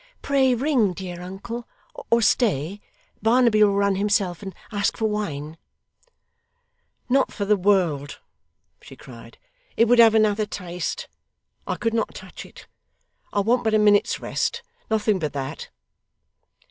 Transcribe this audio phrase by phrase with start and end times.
[0.23, 1.67] 'Pray ring, dear uncle
[2.09, 2.81] or stay
[3.21, 5.59] Barnaby will run himself and ask for wine'
[7.09, 8.17] 'Not for the world,'
[8.81, 9.37] she cried.
[9.77, 11.07] 'It would have another taste
[11.67, 12.65] I could not touch it.
[13.31, 14.63] I want but a minute's rest.
[14.89, 15.69] Nothing but that.